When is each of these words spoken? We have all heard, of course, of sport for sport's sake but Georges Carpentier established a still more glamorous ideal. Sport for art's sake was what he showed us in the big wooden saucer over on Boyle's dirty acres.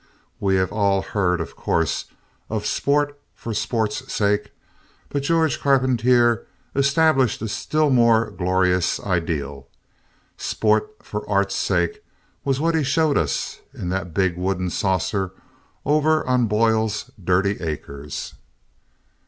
We 0.39 0.55
have 0.55 0.71
all 0.71 1.03
heard, 1.03 1.39
of 1.39 1.55
course, 1.55 2.05
of 2.49 2.65
sport 2.65 3.21
for 3.35 3.53
sport's 3.53 4.11
sake 4.11 4.49
but 5.09 5.21
Georges 5.21 5.57
Carpentier 5.59 6.47
established 6.73 7.39
a 7.43 7.47
still 7.47 7.91
more 7.91 8.31
glamorous 8.31 8.99
ideal. 8.99 9.67
Sport 10.37 10.89
for 11.03 11.29
art's 11.29 11.53
sake 11.55 12.03
was 12.43 12.59
what 12.59 12.73
he 12.73 12.83
showed 12.83 13.15
us 13.15 13.59
in 13.75 13.89
the 13.89 14.03
big 14.03 14.37
wooden 14.37 14.71
saucer 14.71 15.33
over 15.85 16.25
on 16.25 16.47
Boyle's 16.47 17.11
dirty 17.23 17.57
acres. 17.61 18.33